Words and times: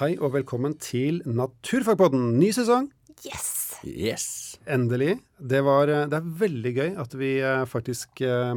Hei 0.00 0.14
og 0.22 0.32
velkommen 0.32 0.74
til 0.80 1.18
Naturfagpodden. 1.28 2.30
Ny 2.40 2.50
sesong. 2.56 2.86
Yes! 3.26 3.48
Yes. 3.84 4.24
Endelig. 4.70 5.18
Det, 5.40 5.60
var, 5.64 5.90
eh, 5.92 6.06
det 6.10 6.18
er 6.20 6.30
veldig 6.40 6.72
gøy 6.76 6.90
at 7.00 7.14
vi 7.20 7.30
eh, 7.44 7.64
faktisk 7.68 8.22
eh, 8.24 8.52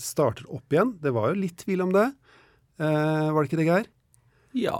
starter 0.00 0.48
opp 0.54 0.72
igjen. 0.74 0.94
Det 1.02 1.12
var 1.16 1.32
jo 1.32 1.40
litt 1.42 1.58
tvil 1.60 1.84
om 1.84 1.92
det. 1.94 2.06
Eh, 2.80 3.28
var 3.34 3.40
det 3.44 3.50
ikke 3.50 3.60
det, 3.60 3.68
Geir? 3.68 3.90
Ja, 4.64 4.78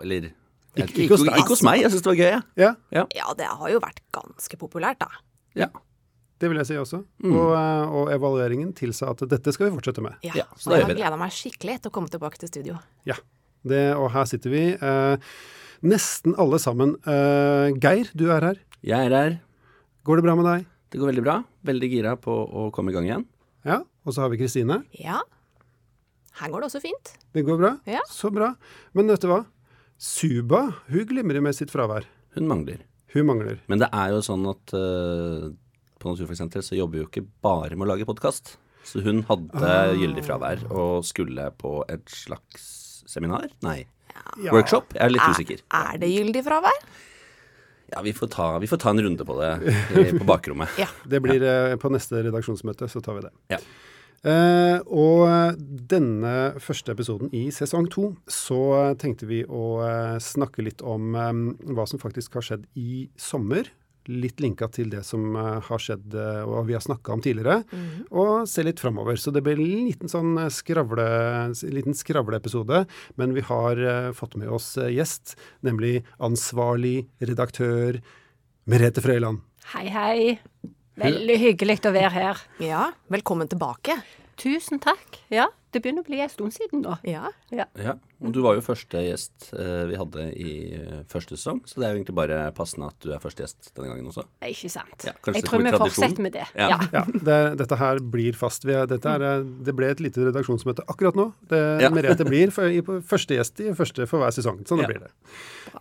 eller 0.00 0.30
Ikke- 0.30 0.86
Ikke, 0.86 1.02
ikke 1.02 1.16
hos 1.16 1.24
ikke 1.26 1.50
hos 1.50 1.62
meg. 1.66 1.80
Jeg 1.82 1.90
syns 1.92 2.04
det 2.06 2.10
var 2.12 2.20
gøy, 2.20 2.42
Ja. 2.62 2.68
Ja, 2.94 3.04
Ja, 3.16 3.32
det 3.36 3.46
har 3.50 3.70
jo 3.72 3.80
vært 3.82 4.00
ganske 4.14 4.56
populært, 4.60 5.00
da. 5.02 5.08
Ja. 5.58 5.66
det 6.40 6.48
vil 6.48 6.56
jeg 6.56 6.66
si 6.70 6.74
også. 6.80 7.02
Mm. 7.20 7.34
Og, 7.36 7.50
og 8.00 8.08
evalueringen 8.14 8.70
tilsa 8.72 9.10
at 9.10 9.18
dette 9.28 9.52
skal 9.52 9.68
vi 9.68 9.74
fortsette 9.76 10.00
med. 10.00 10.14
Ja, 10.24 10.32
Ja, 10.38 10.44
så 10.56 10.70
da 10.70 10.76
jeg 10.78 10.80
gjør 10.80 10.86
har 10.86 10.88
vi 10.88 10.94
det. 10.94 11.02
gleda 11.02 11.18
meg 11.20 11.34
skikkelig 11.36 11.74
til 11.82 11.90
å 11.90 11.92
komme 11.92 12.08
tilbake 12.08 12.38
til 12.40 12.48
studio. 12.48 12.78
Ja. 13.04 13.18
Det, 13.66 13.94
og 13.96 14.10
her 14.14 14.24
sitter 14.30 14.50
vi. 14.54 14.62
Eh, 14.76 15.16
nesten 15.82 16.36
alle 16.40 16.58
sammen. 16.62 16.94
Eh, 17.04 17.72
Geir, 17.80 18.08
du 18.16 18.30
er 18.32 18.40
her. 18.50 18.60
Jeg 18.86 19.10
er 19.10 19.16
her. 19.16 19.38
Går 20.04 20.16
det 20.20 20.24
bra 20.24 20.34
med 20.38 20.46
deg? 20.48 20.66
Det 20.90 20.98
går 21.00 21.10
veldig 21.12 21.24
bra. 21.26 21.36
Veldig 21.68 21.90
gira 21.92 22.16
på 22.16 22.32
å 22.32 22.70
komme 22.74 22.90
i 22.90 22.94
gang 22.96 23.04
igjen. 23.06 23.26
Ja. 23.68 23.82
Og 24.06 24.14
så 24.16 24.22
har 24.24 24.30
vi 24.32 24.38
Kristine. 24.40 24.80
Ja, 24.96 25.20
her 26.40 26.48
går 26.48 26.62
det 26.62 26.68
også 26.70 26.80
fint. 26.80 27.10
Det 27.36 27.42
går 27.44 27.58
bra? 27.60 27.74
Ja. 27.90 28.00
Så 28.08 28.30
bra. 28.32 28.54
Men 28.96 29.10
vet 29.12 29.20
du 29.20 29.28
hva? 29.28 29.42
Suba 30.00 30.62
hun 30.88 31.04
glimrer 31.10 31.42
med 31.44 31.52
sitt 31.58 31.68
fravær. 31.72 32.06
Hun 32.36 32.46
mangler. 32.48 32.80
Hun 33.12 33.26
mangler. 33.28 33.58
Men 33.68 33.82
det 33.82 33.90
er 33.92 34.14
jo 34.14 34.22
sånn 34.24 34.46
at 34.48 34.72
uh, 34.72 35.50
på 36.00 36.14
Naturfagsenteret 36.14 36.64
så 36.64 36.78
jobber 36.78 36.96
vi 36.96 37.02
jo 37.04 37.08
ikke 37.10 37.26
bare 37.44 37.76
med 37.76 37.84
å 37.84 37.90
lage 37.92 38.06
podkast. 38.08 38.54
Så 38.88 39.02
hun 39.04 39.20
hadde 39.28 39.52
Ah. 39.60 39.92
gyldig 39.92 40.24
fravær 40.24 40.62
og 40.72 41.04
skulle 41.04 41.50
på 41.60 41.82
et 41.92 42.08
slags 42.08 42.64
seminar? 43.10 43.50
Nei. 43.66 43.82
Ja. 44.40 44.52
Workshop? 44.54 44.94
Jeg 44.96 45.04
er 45.06 45.12
litt 45.14 45.22
Er, 45.26 45.34
usikker. 45.36 45.62
er 45.82 45.98
det 46.02 46.10
gyldig 46.12 46.42
fravær? 46.46 46.80
Ja, 47.90 48.02
vi 48.06 48.12
får 48.14 48.28
ta, 48.30 48.48
vi 48.62 48.68
får 48.70 48.78
ta 48.84 48.90
en 48.94 49.00
runde 49.02 49.24
på 49.26 49.34
det 49.40 49.52
på 50.20 50.24
bakrommet. 50.28 50.70
Ja. 50.82 50.86
Det 51.10 51.18
blir 51.24 51.42
eh, 51.42 51.76
på 51.82 51.90
neste 51.90 52.22
redaksjonsmøte, 52.28 52.86
så 52.90 53.02
tar 53.02 53.18
vi 53.18 53.24
det. 53.26 53.32
Ja. 53.56 53.58
Eh, 54.20 54.78
og 54.92 55.56
denne 55.90 56.34
første 56.60 56.92
episoden 56.94 57.30
i 57.34 57.46
sesong 57.54 57.88
to, 57.90 58.10
så 58.30 58.60
tenkte 59.00 59.26
vi 59.30 59.40
å 59.48 59.80
eh, 59.86 60.18
snakke 60.22 60.62
litt 60.66 60.84
om 60.84 61.14
eh, 61.16 61.30
hva 61.74 61.86
som 61.90 62.02
faktisk 62.02 62.36
har 62.38 62.46
skjedd 62.46 62.66
i 62.78 63.06
sommer. 63.18 63.70
Litt 64.08 64.40
linka 64.40 64.68
til 64.72 64.88
det 64.92 65.02
som 65.04 65.34
eh, 65.36 65.58
har 65.66 65.82
skjedd 65.82 66.14
eh, 66.16 66.40
og 66.48 66.70
vi 66.70 66.76
har 66.76 66.84
snakka 66.84 67.12
om 67.12 67.20
tidligere. 67.24 67.60
Og 68.10 68.48
se 68.48 68.64
litt 68.64 68.80
framover. 68.80 69.20
Så 69.20 69.32
det 69.34 69.42
blir 69.44 69.60
en 69.60 69.84
liten 69.84 70.10
sånn 70.10 70.38
eh, 70.40 70.48
skravle, 70.54 71.06
en 71.44 71.54
liten 71.74 71.96
skravleepisode. 71.96 72.86
Men 73.20 73.36
vi 73.36 73.44
har 73.44 73.84
fått 74.16 74.38
med 74.40 74.48
oss 74.48 74.72
gjest, 74.80 75.36
nemlig 75.66 76.00
ansvarlig 76.22 77.10
redaktør 77.20 78.00
Merete 78.70 79.04
Frøyland. 79.04 79.44
Hei, 79.74 79.86
hei. 79.92 80.18
Veldig 81.00 81.36
hyggelig 81.40 81.80
å 81.88 81.94
være 81.94 82.12
her. 82.16 82.42
Ja, 82.62 82.90
velkommen 83.12 83.48
tilbake. 83.50 84.00
Tusen 84.40 84.80
takk. 84.82 85.20
Ja, 85.32 85.48
det 85.72 85.80
begynner 85.84 86.02
å 86.02 86.06
bli 86.08 86.18
en 86.24 86.30
stund 86.32 86.52
siden 86.54 86.80
nå. 86.82 86.96
Ja. 87.06 87.28
Ja. 87.54 87.66
Ja, 87.78 87.94
og 88.20 88.32
du 88.34 88.40
var 88.42 88.56
jo 88.58 88.62
første 88.64 89.00
gjest 89.04 89.52
eh, 89.54 89.84
vi 89.90 89.96
hadde 90.00 90.24
i 90.34 90.52
eh, 90.76 91.02
første 91.10 91.36
sesong, 91.38 91.60
så 91.68 91.78
det 91.80 91.86
er 91.86 91.92
jo 91.94 92.00
egentlig 92.00 92.16
bare 92.18 92.38
passende 92.56 92.88
at 92.90 92.96
du 93.04 93.12
er 93.14 93.22
første 93.22 93.44
gjest 93.44 93.70
denne 93.76 93.92
gangen 93.92 94.08
også. 94.10 94.24
Ikke 94.48 94.70
sant. 94.72 95.06
Ja, 95.06 95.14
Jeg 95.34 95.44
tror 95.46 95.62
vi 95.62 95.72
fortsetter 95.78 96.24
med 96.26 96.34
det. 96.36 96.46
Ja. 96.58 96.68
Ja. 96.74 96.80
Ja, 96.98 97.04
det, 97.30 97.38
dette 97.62 97.78
her 97.80 98.02
blir 98.02 98.34
fast. 98.38 98.66
Vi 98.66 98.74
er, 98.74 98.90
dette 98.90 99.14
er, 99.14 99.26
eh, 99.30 99.46
det 99.68 99.76
ble 99.78 99.92
et 99.94 100.02
lite 100.02 100.26
redaksjonsmøte 100.28 100.86
akkurat 100.90 101.18
nå. 101.18 101.30
Det, 101.50 101.62
Ja. 101.84 101.92
Merete 101.94 102.26
blir 102.26 102.50
for, 102.54 102.66
i, 102.70 102.82
første 102.82 103.38
gjest 103.38 103.62
i 103.62 103.70
første 103.78 104.06
for 104.10 104.20
hver 104.24 104.34
sesong. 104.34 104.60
Sånn 104.68 104.82
Ja. 104.82 104.90
blir 104.90 105.00
det. 105.06 105.12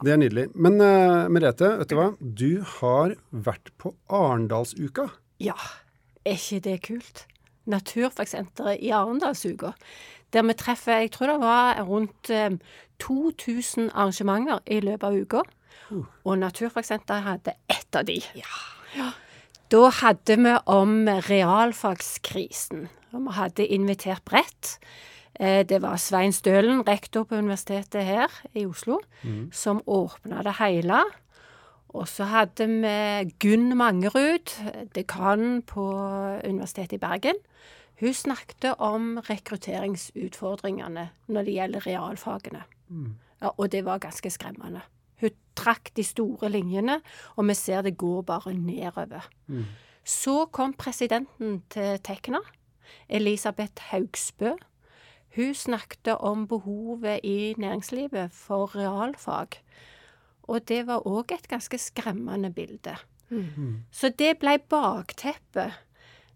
Det 0.06 0.14
er 0.14 0.22
nydelig. 0.22 0.48
Men 0.56 0.78
uh, 0.80 1.26
Merete, 1.34 1.74
vet 1.82 1.90
du 1.90 1.96
hva? 1.98 2.12
Du 2.22 2.62
har 2.78 3.16
vært 3.34 3.74
på 3.82 3.96
Arendalsuka. 4.08 5.10
ja. 5.42 5.56
Er 6.28 6.36
ikke 6.36 6.60
det 6.62 6.74
kult? 6.84 7.22
Naturfagsenteret 7.70 8.80
i 8.82 8.90
Arendalsuka. 8.96 9.72
Der 10.34 10.44
vi 10.46 10.54
treffer 10.54 11.00
Jeg 11.02 11.12
tror 11.12 11.28
det 11.28 11.40
var 11.42 11.82
rundt 11.88 12.30
eh, 12.30 12.50
2000 13.00 13.90
arrangementer 13.94 14.60
i 14.68 14.80
løpet 14.80 15.04
av 15.08 15.16
uka. 15.16 15.42
Og 16.26 16.38
Naturfagsenteret 16.38 17.24
hadde 17.26 17.54
ett 17.70 17.96
av 17.96 18.06
de. 18.06 18.20
Ja. 18.36 19.12
Da 19.72 19.90
hadde 19.90 20.36
vi 20.38 20.54
om 20.66 21.08
realfagskrisen. 21.30 22.88
Og 23.14 23.22
vi 23.26 23.34
hadde 23.38 23.66
invitert 23.68 24.24
bredt. 24.26 24.78
Eh, 25.40 25.64
Det 25.66 25.82
var 25.82 25.96
Svein 25.98 26.34
Stølen, 26.34 26.82
rektor 26.88 27.24
på 27.24 27.36
universitetet 27.36 28.04
her 28.06 28.28
i 28.54 28.66
Oslo, 28.66 29.00
som 29.52 29.82
åpna 29.88 30.44
det 30.44 30.56
hele. 30.60 31.04
Og 31.90 32.08
så 32.08 32.28
hadde 32.30 32.68
vi 32.70 33.32
Gunn 33.42 33.78
Mangerud, 33.78 34.52
dekanen 34.96 35.62
på 35.66 35.86
Universitetet 36.46 37.00
i 37.00 37.02
Bergen. 37.02 37.36
Hun 38.00 38.14
snakket 38.14 38.78
om 38.78 39.18
rekrutteringsutfordringene 39.30 41.10
når 41.28 41.48
det 41.48 41.56
gjelder 41.58 41.88
realfagene. 41.88 42.64
Ja, 43.42 43.50
og 43.58 43.72
det 43.72 43.86
var 43.86 44.00
ganske 44.00 44.30
skremmende. 44.30 44.82
Hun 45.20 45.36
trakk 45.56 45.92
de 45.98 46.04
store 46.04 46.50
linjene, 46.50 47.02
og 47.36 47.48
vi 47.48 47.54
ser 47.54 47.82
det 47.82 47.98
går 47.98 48.22
bare 48.22 48.54
nedover. 48.54 49.28
Så 50.06 50.46
kom 50.52 50.74
presidenten 50.74 51.64
til 51.70 52.00
Tekna, 52.04 52.40
Elisabeth 53.10 53.92
Haugsbø. 53.92 54.54
Hun 55.36 55.54
snakket 55.54 56.16
om 56.20 56.48
behovet 56.48 57.20
i 57.24 57.54
næringslivet 57.58 58.32
for 58.32 58.76
realfag. 58.76 59.60
Og 60.50 60.66
det 60.70 60.82
var 60.90 61.06
òg 61.08 61.36
et 61.36 61.48
ganske 61.52 61.78
skremmende 61.80 62.50
bilde. 62.54 62.98
Så 63.94 64.10
det 64.18 64.40
ble 64.42 64.58
bakteppet 64.72 65.78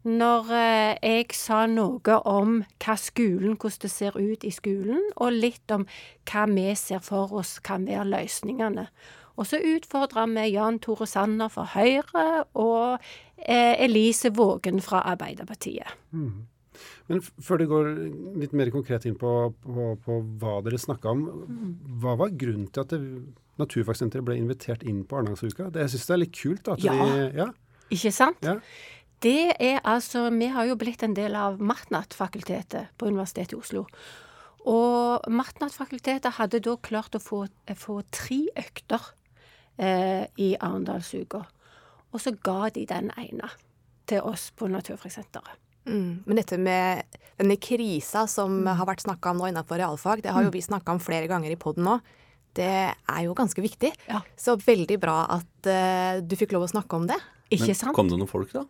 når 0.03 0.49
eh, 0.51 0.97
jeg 0.99 1.35
sa 1.37 1.63
noe 1.71 2.17
om 2.27 2.57
hva 2.83 2.95
skolen, 2.99 3.55
hvordan 3.55 3.85
det 3.85 3.91
ser 3.91 4.17
ut 4.19 4.43
i 4.43 4.51
skolen, 4.51 4.99
og 5.15 5.31
litt 5.31 5.71
om 5.71 5.85
hva 6.27 6.43
vi 6.51 6.67
ser 6.75 6.99
for 7.05 7.31
oss 7.39 7.55
kan 7.63 7.87
være 7.87 8.09
løsningene. 8.11 8.89
Og 9.39 9.47
så 9.49 9.57
utfordra 9.63 10.27
vi 10.29 10.49
Jan 10.53 10.81
Tore 10.83 11.07
Sanner 11.09 11.49
fra 11.49 11.63
Høyre 11.71 12.43
og 12.59 12.99
eh, 13.37 13.79
Elise 13.81 14.33
Vågen 14.35 14.83
fra 14.83 15.05
Arbeiderpartiet. 15.13 15.95
Men 17.07 17.21
før 17.21 17.61
du 17.61 17.65
går 17.71 17.89
litt 18.41 18.53
mer 18.53 18.69
konkret 18.73 19.07
inn 19.07 19.15
på, 19.19 19.31
på, 19.63 19.87
på 20.03 20.19
hva 20.41 20.59
dere 20.65 20.79
snakka 20.81 21.15
om, 21.15 21.23
hva 22.03 22.17
var 22.19 22.35
grunnen 22.35 22.67
til 22.67 22.83
at 22.83 22.93
det, 22.93 23.01
Naturfagsenteret 23.59 24.25
ble 24.25 24.35
invitert 24.39 24.83
inn 24.83 25.03
på 25.05 25.17
Arendalsuka? 25.19 25.69
Det- 25.71 25.81
Jeg 25.81 25.89
syns 25.93 26.05
det 26.07 26.13
er 26.13 26.17
litt 26.17 26.33
kult. 26.33 26.67
At 26.67 26.79
Ja. 26.83 26.91
de, 26.93 27.31
ja, 27.35 27.47
Ikke 27.91 28.11
sant? 28.11 28.37
ja. 28.41 28.55
Det 29.21 29.55
er 29.59 29.79
altså 29.85 30.29
Vi 30.37 30.47
har 30.47 30.65
jo 30.65 30.75
blitt 30.75 31.03
en 31.03 31.13
del 31.13 31.35
av 31.35 31.59
Martnat-fakultetet 31.59 32.87
på 32.97 33.05
Universitetet 33.07 33.53
i 33.53 33.55
Oslo. 33.55 33.85
Og 34.65 35.21
Martnat-fakultetet 35.29 36.33
hadde 36.33 36.59
da 36.63 36.75
klart 36.77 37.15
å 37.15 37.21
få, 37.21 37.47
få 37.75 38.01
tre 38.11 38.47
økter 38.57 39.01
eh, 39.77 40.25
i 40.37 40.55
Arendalsuka. 40.59 41.43
Og 42.13 42.19
så 42.21 42.31
ga 42.43 42.69
de 42.69 42.85
den 42.85 43.11
ene 43.17 43.49
til 44.07 44.21
oss 44.21 44.51
på 44.55 44.67
Naturfagsenteret. 44.69 45.59
Mm. 45.85 46.23
Men 46.25 46.35
dette 46.39 46.57
med 46.57 47.03
denne 47.37 47.57
krisa 47.59 48.25
som 48.27 48.65
har 48.65 48.85
vært 48.87 49.03
snakka 49.03 49.31
om 49.31 49.37
nå 49.41 49.49
innenfor 49.51 49.77
realfag, 49.81 50.21
det 50.23 50.31
har 50.31 50.43
jo 50.43 50.49
vi 50.53 50.61
snakka 50.61 50.93
om 50.95 50.99
flere 50.99 51.27
ganger 51.27 51.51
i 51.51 51.55
poden 51.59 51.83
nå. 51.83 51.97
Det 52.53 52.69
er 52.93 53.21
jo 53.25 53.33
ganske 53.37 53.63
viktig. 53.63 53.91
Ja. 54.09 54.21
Så 54.37 54.57
veldig 54.61 54.99
bra 55.01 55.23
at 55.39 55.69
uh, 55.69 56.21
du 56.21 56.37
fikk 56.39 56.53
lov 56.55 56.67
å 56.67 56.73
snakke 56.73 56.99
om 56.99 57.07
det. 57.09 57.19
Ikke 57.49 57.71
Men 57.71 57.79
sant? 57.79 57.95
kom 57.97 58.11
det 58.11 58.19
noen 58.21 58.29
folk, 58.29 58.53
da? 58.53 58.65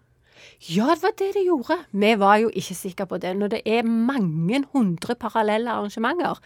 Ja, 0.68 0.92
det 0.92 1.04
var 1.04 1.16
det 1.20 1.34
det 1.36 1.44
gjorde. 1.48 1.78
Vi 1.92 2.14
var 2.20 2.38
jo 2.42 2.52
ikke 2.52 2.76
sikre 2.76 3.08
på 3.08 3.20
det. 3.20 3.34
Når 3.40 3.58
det 3.58 3.62
er 3.66 3.84
mange 3.88 4.64
hundre 4.74 5.16
parallelle 5.20 5.72
arrangementer, 5.72 6.40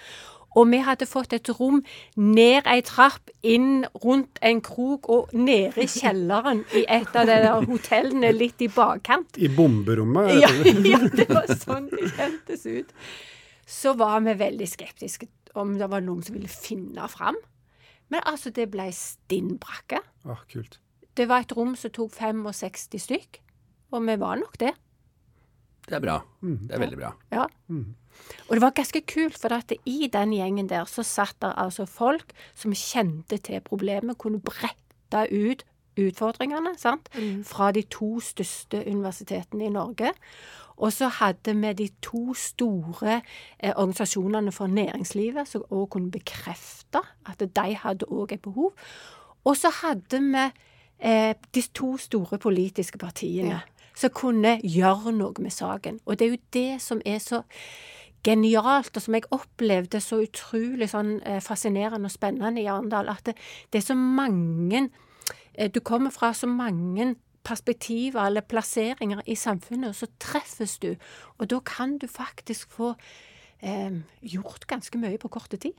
og 0.57 0.71
vi 0.71 0.79
hadde 0.81 1.05
fått 1.05 1.35
et 1.37 1.49
rom 1.59 1.83
ned 2.17 2.65
ei 2.69 2.81
trapp, 2.85 3.29
inn 3.45 3.85
rundt 4.01 4.39
en 4.41 4.61
krok 4.65 5.09
og 5.13 5.33
nede 5.37 5.85
i 5.85 5.89
kjelleren 5.91 6.63
i 6.77 6.83
et 6.89 7.13
av 7.13 7.29
de 7.29 7.37
der 7.45 7.67
hotellene 7.69 8.33
litt 8.33 8.63
i 8.65 8.69
bakkant. 8.73 9.37
I 9.37 9.51
bomberommet. 9.53 10.33
Ja, 10.41 10.49
ja, 10.93 11.01
det 11.13 11.27
var 11.29 11.51
sånn 11.53 11.91
det 11.93 12.09
kjentes 12.15 12.65
ut. 12.65 12.95
Så 13.67 13.93
var 13.99 14.23
vi 14.25 14.33
veldig 14.39 14.69
skeptiske 14.71 15.27
om 15.61 15.75
det 15.79 15.89
var 15.91 16.01
noen 16.05 16.23
som 16.25 16.35
ville 16.37 16.51
finne 16.51 17.07
fram. 17.11 17.37
Men 18.09 18.21
altså, 18.25 18.51
det 18.55 18.69
ble 18.71 18.87
stinn 18.95 19.57
brakke. 19.61 19.99
Ah, 20.25 20.43
kult. 20.51 20.79
Det 21.17 21.27
var 21.27 21.43
et 21.43 21.55
rom 21.57 21.75
som 21.75 21.91
tok 21.91 22.13
65 22.13 22.99
stykk, 23.01 23.39
og 23.91 24.05
vi 24.07 24.15
var 24.21 24.37
nok 24.39 24.57
det. 24.61 24.73
Det 25.87 25.95
er 25.97 26.03
bra. 26.03 26.17
Det 26.43 26.71
er 26.75 26.81
veldig 26.83 26.97
bra. 26.99 27.13
Ja. 27.31 27.45
Og 27.71 28.51
det 28.51 28.61
var 28.61 28.73
ganske 28.75 29.01
kult, 29.07 29.37
for 29.39 29.53
at 29.55 29.71
i 29.87 30.09
den 30.11 30.33
gjengen 30.35 30.67
der 30.69 30.85
så 30.89 31.03
satt 31.05 31.37
der 31.41 31.55
altså 31.57 31.85
folk 31.87 32.33
som 32.55 32.73
kjente 32.75 33.37
til 33.39 33.61
problemet, 33.63 34.17
kunne 34.19 34.41
brette 34.43 35.23
ut 35.31 35.63
utfordringene, 35.97 36.75
sant, 36.77 37.09
Mm. 37.15 37.43
fra 37.43 37.71
de 37.71 37.81
to 37.89 38.19
største 38.21 38.83
universitetene 38.85 39.65
i 39.65 39.69
Norge. 39.73 40.11
Og 40.77 40.93
så 40.93 41.07
hadde 41.07 41.55
vi 41.57 41.73
de 41.73 41.87
to 42.01 42.33
store 42.33 43.21
eh, 43.59 43.73
organisasjonene 43.75 44.51
for 44.51 44.67
næringslivet 44.67 45.47
som 45.47 45.63
òg 45.71 45.89
kunne 45.89 46.11
bekrefte 46.11 47.01
at 47.25 47.39
de 47.55 47.75
hadde 47.75 48.05
òg 48.11 48.33
et 48.33 48.41
behov. 48.41 48.73
Og 49.45 49.57
så 49.57 49.71
hadde 49.81 50.19
vi 50.21 50.45
eh, 50.99 51.33
de 51.55 51.61
to 51.73 51.97
store 51.97 52.37
politiske 52.37 52.97
partiene 52.97 53.49
Ja. 53.49 53.59
som 53.95 54.09
kunne 54.13 54.59
gjøre 54.63 55.11
noe 55.11 55.33
med 55.39 55.51
saken. 55.51 55.99
Og 56.05 56.19
det 56.19 56.25
er 56.27 56.29
jo 56.29 56.37
det 56.53 56.81
som 56.81 57.01
er 57.05 57.17
så 57.17 57.41
genialt, 58.23 58.95
og 58.97 59.01
som 59.01 59.13
jeg 59.13 59.23
opplevde 59.31 59.99
så 60.03 60.19
utrolig 60.21 60.89
sånn 60.91 61.21
eh, 61.25 61.39
fascinerende 61.41 62.05
og 62.09 62.11
spennende 62.11 62.61
i 62.61 62.67
Arendal, 62.69 63.09
at 63.09 63.25
det, 63.25 63.35
det 63.73 63.79
er 63.81 63.85
så 63.87 63.95
mange 63.95 64.89
eh, 65.55 65.69
Du 65.73 65.79
kommer 65.79 66.09
fra 66.11 66.33
så 66.33 66.47
mange 66.47 67.15
perspektiver 67.47 68.27
eller 68.27 68.45
plasseringer 68.45 69.23
i 69.25 69.37
samfunnet, 69.39 69.93
og 69.93 69.95
så 69.95 70.11
treffes 70.19 70.77
du. 70.83 70.93
Og 71.39 71.49
da 71.51 71.61
kan 71.65 71.97
du 72.01 72.07
faktisk 72.11 72.71
få 72.75 72.93
eh, 73.63 74.01
gjort 74.21 74.67
ganske 74.67 74.99
mye 75.01 75.19
på 75.21 75.31
korte 75.31 75.59
tid. 75.61 75.77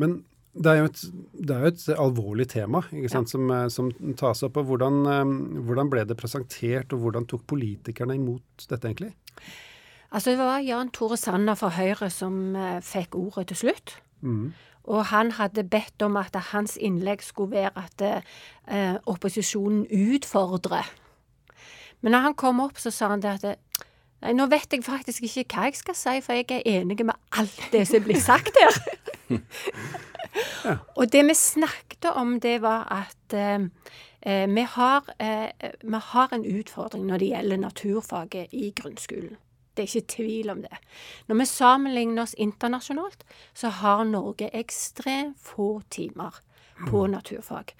Men 0.00 0.22
det 0.52 0.68
er 0.68 0.80
jo 0.82 0.88
et, 0.90 1.02
det 1.32 1.54
er 1.54 1.62
jo 1.64 1.72
et 1.72 1.84
alvorlig 1.96 2.46
tema 2.52 2.82
ikke 2.92 3.10
sant, 3.12 3.30
som, 3.32 3.50
eh, 3.50 3.68
som 3.72 3.88
tas 4.18 4.42
opp. 4.44 4.58
og 4.60 4.68
hvordan, 4.68 4.98
eh, 5.08 5.60
hvordan 5.64 5.90
ble 5.92 6.04
det 6.04 6.16
presentert, 6.20 6.92
og 6.92 7.04
hvordan 7.04 7.26
tok 7.26 7.46
politikerne 7.46 8.18
imot 8.18 8.66
dette 8.68 8.88
egentlig? 8.88 9.14
Altså, 10.12 10.30
det 10.30 10.38
var 10.38 10.60
Jan 10.60 10.90
Tore 10.92 11.16
Sanner 11.16 11.56
fra 11.56 11.70
Høyre 11.72 12.10
som 12.12 12.56
eh, 12.56 12.80
fikk 12.84 13.16
ordet 13.16 13.48
til 13.48 13.56
slutt. 13.64 13.96
Og 14.84 15.06
han 15.12 15.32
hadde 15.38 15.64
bedt 15.64 16.02
om 16.02 16.16
at 16.18 16.36
hans 16.50 16.76
innlegg 16.76 17.22
skulle 17.22 17.54
være 17.56 17.70
at 17.84 18.02
eh, 18.02 18.96
opposisjonen 19.06 19.86
utfordrer. 19.86 20.88
Men 22.00 22.16
når 22.16 22.18
han 22.26 22.34
kom 22.34 22.60
opp, 22.60 22.78
så 22.82 22.90
sa 22.90 23.12
han 23.14 23.22
det 23.22 23.36
at 23.42 23.58
Nei, 24.22 24.36
nå 24.38 24.46
vet 24.46 24.70
jeg 24.70 24.84
faktisk 24.86 25.24
ikke 25.26 25.48
hva 25.50 25.64
jeg 25.66 25.80
skal 25.80 25.96
si, 25.98 26.12
for 26.22 26.38
jeg 26.38 26.46
er 26.54 26.66
enig 26.78 27.00
med 27.02 27.16
alt 27.34 27.58
det 27.72 27.82
som 27.90 28.04
blir 28.04 28.20
sagt 28.22 28.54
her. 28.54 28.76
Og 30.98 31.08
det 31.12 31.24
vi 31.26 31.34
snakket 31.34 32.06
om, 32.14 32.36
det 32.40 32.60
var 32.62 32.86
at 32.94 33.34
eh, 33.34 33.66
eh, 34.22 34.46
vi, 34.46 34.62
har, 34.76 35.10
eh, 35.18 35.50
vi 35.82 36.00
har 36.12 36.34
en 36.36 36.46
utfordring 36.46 37.08
når 37.08 37.18
det 37.18 37.32
gjelder 37.32 37.64
naturfaget 37.64 38.54
i 38.54 38.70
grunnskolen. 38.76 39.36
Det 39.72 39.84
er 39.84 39.88
ikke 39.88 40.14
tvil 40.16 40.50
om 40.52 40.62
det. 40.62 40.78
Når 41.28 41.38
vi 41.40 41.48
sammenligner 41.48 42.22
oss 42.22 42.34
internasjonalt, 42.38 43.24
så 43.54 43.68
har 43.68 44.04
Norge 44.04 44.50
ekstremt 44.52 45.38
få 45.40 45.82
timer 45.90 46.40
på 46.88 47.06
naturfag. 47.06 47.72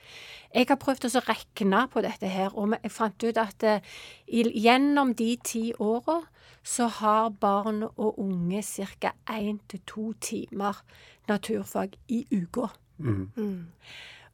Jeg 0.55 0.67
har 0.69 0.79
prøvd 0.81 1.09
å 1.09 1.23
regne 1.27 1.87
på 1.93 2.03
dette 2.05 2.29
her, 2.29 2.53
og 2.55 2.77
jeg 2.77 2.93
fant 2.93 3.25
ut 3.25 3.41
at 3.41 3.65
eh, 3.67 3.95
gjennom 4.29 5.15
de 5.19 5.37
ti 5.45 5.65
åra 5.79 6.21
så 6.63 6.87
har 7.01 7.33
barn 7.43 7.83
og 7.83 8.19
unge 8.23 8.63
ca. 8.63 9.13
én 9.27 9.59
til 9.69 9.81
to 9.87 10.13
timer 10.21 10.83
naturfag 11.29 11.97
i 12.09 12.27
uka. 12.31 12.69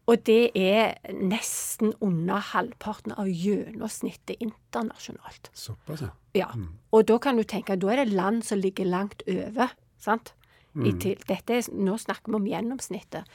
Og 0.09 0.23
det 0.25 0.51
er 0.57 0.95
nesten 1.13 1.93
under 2.01 2.41
halvparten 2.55 3.13
av 3.13 3.29
gjennomsnittet 3.29 4.41
internasjonalt. 4.41 5.51
Såpass, 5.53 6.07
ja. 6.07 6.15
Ja, 6.37 6.49
og 6.93 7.09
da 7.09 7.19
kan 7.19 7.37
du 7.37 7.45
tenke, 7.49 7.77
da 7.77 7.93
er 7.93 8.05
det 8.05 8.15
land 8.15 8.43
som 8.47 8.61
ligger 8.61 8.89
langt 8.89 9.23
over, 9.29 9.75
sant? 10.01 10.35
Til, 10.79 11.17
dette 11.27 11.59
nå 11.75 11.97
snakker 11.99 12.31
vi 12.31 12.39
om 12.39 12.47
gjennomsnittet. 12.47 13.27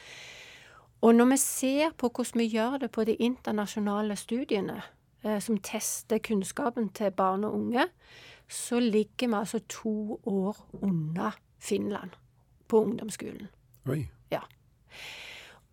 Og 1.04 1.16
når 1.16 1.34
vi 1.34 1.38
ser 1.42 1.96
på 2.00 2.08
hvordan 2.08 2.40
vi 2.40 2.46
gjør 2.54 2.78
det 2.86 2.92
på 2.96 3.04
de 3.04 3.18
internasjonale 3.20 4.16
studiene, 4.16 4.78
eh, 5.26 5.40
som 5.44 5.58
tester 5.58 6.22
kunnskapen 6.24 6.90
til 6.96 7.12
barn 7.12 7.44
og 7.44 7.58
unge, 7.58 7.90
så 8.48 8.80
ligger 8.80 9.28
vi 9.28 9.34
altså 9.42 9.60
to 9.70 10.22
år 10.24 10.64
unna 10.82 11.34
Finland 11.60 12.16
på 12.68 12.84
ungdomsskolen. 12.86 13.50
Oi. 13.90 14.06
Ja. 14.32 14.40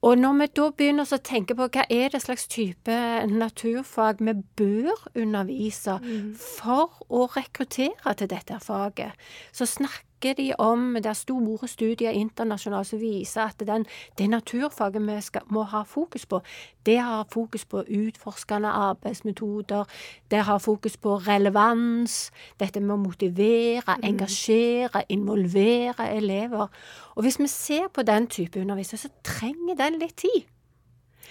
Og 0.00 0.16
når 0.18 0.36
vi 0.38 0.46
da 0.56 0.66
begynner 0.72 1.08
å 1.12 1.20
tenke 1.20 1.54
på 1.56 1.66
hva 1.68 1.84
er 1.92 2.12
det 2.12 2.22
slags 2.24 2.46
type 2.48 2.98
naturfag 3.28 4.22
vi 4.24 4.34
bør 4.56 5.02
undervise 5.12 5.98
for 6.40 7.02
å 7.08 7.26
rekruttere 7.34 8.14
til 8.16 8.30
dette 8.32 8.60
faget, 8.64 9.12
så 9.52 9.68
snakker 9.68 10.06
de 10.22 10.54
om 10.58 10.94
Det 10.94 11.06
er 11.06 11.12
store 11.12 11.68
studier 11.68 12.10
internasjonalt 12.10 12.86
som 12.86 13.00
viser 13.00 13.42
at 13.42 13.62
den, 13.66 13.86
det 14.18 14.30
naturfaget 14.30 15.02
vi 15.06 15.20
skal, 15.20 15.42
må 15.48 15.62
ha 15.62 15.82
fokus 15.82 16.26
på, 16.26 16.40
det 16.86 16.98
har 16.98 17.26
fokus 17.32 17.64
på 17.64 17.84
utforskende 17.88 18.68
arbeidsmetoder, 18.68 19.84
det 20.30 20.38
har 20.38 20.58
fokus 20.58 20.96
på 20.96 21.16
relevans, 21.16 22.30
dette 22.60 22.80
med 22.80 22.94
å 22.94 23.00
motivere, 23.00 23.96
engasjere, 24.02 25.04
involvere 25.08 26.10
elever. 26.16 26.68
Og 27.16 27.22
hvis 27.22 27.38
vi 27.38 27.46
ser 27.46 27.88
på 27.94 28.02
den 28.02 28.26
type 28.26 28.60
undervisning, 28.60 29.00
så 29.00 29.08
trenger 29.24 29.74
den 29.74 29.98
litt 29.98 30.16
tid. 30.16 30.46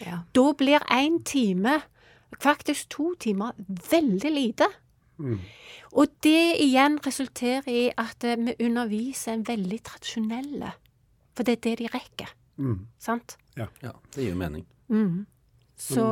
Ja. 0.06 0.24
Da 0.36 0.51
blir 0.57 0.80
én 0.91 1.24
time, 1.24 1.81
faktisk 2.41 2.89
to 2.89 3.13
timer, 3.19 3.51
veldig 3.91 4.31
lite. 4.31 4.69
Og 5.98 6.12
det 6.25 6.60
igjen 6.62 7.00
resulterer 7.06 7.68
i 7.71 7.88
at 7.98 8.24
eh, 8.27 8.38
vi 8.38 8.56
underviser 8.68 9.33
en 9.33 9.45
veldig 9.48 9.80
tradisjonelle. 9.89 10.71
For 11.38 11.48
det 11.48 11.57
er 11.57 11.66
det 11.66 11.75
de 11.81 11.89
rekker. 11.94 12.31
Mm. 12.60 12.80
Sant? 13.01 13.38
Ja, 13.57 13.68
det 14.16 14.25
gir 14.27 14.38
mening. 14.38 14.66
mening. 14.92 15.25
Så, 15.80 16.04